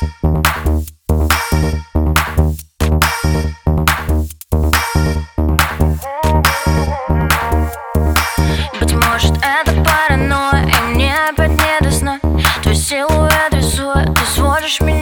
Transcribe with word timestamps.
Быть 0.00 0.12
может 8.94 9.36
это 9.42 9.84
паранойя 9.84 10.66
И 10.66 10.94
мне 10.94 11.14
опять 11.28 11.50
не 11.50 11.80
до 11.82 11.90
сна. 11.90 12.18
Твой 12.62 12.74
Ты 14.14 14.26
сводишь 14.34 14.80
меня 14.80 14.99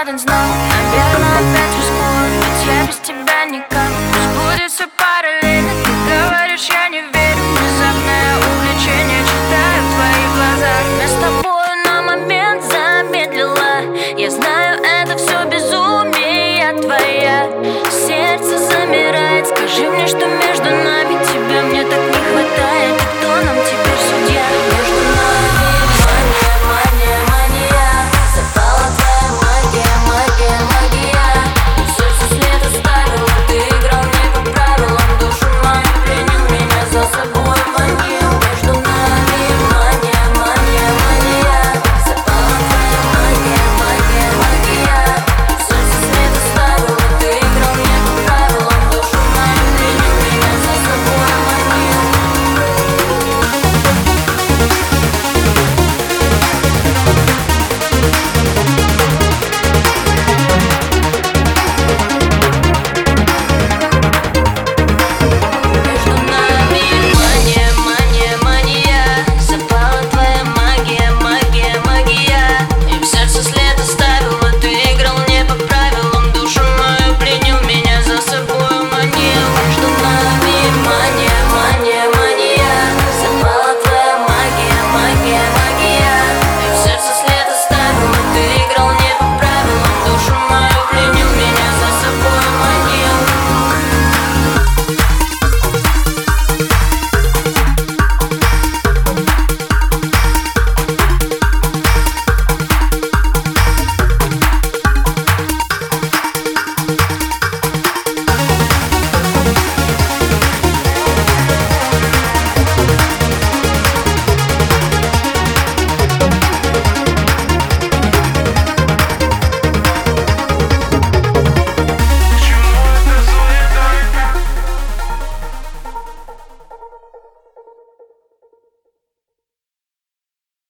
рядом 0.00 0.18
знал 0.18 0.48
Наверное, 0.70 1.38
опять 1.38 1.76
рискую, 1.76 2.30
ведь 2.40 2.66
я 2.66 2.86
без 2.86 2.96
тебя 2.96 3.44
никак. 3.44 3.90
Пусть 4.12 4.58
будет 4.58 4.70
все 4.70 4.86
параллельно 4.96 5.70
Ты 5.84 6.28
говоришь, 6.28 6.68
я 6.68 6.88
не 6.88 7.00
верю. 7.02 7.19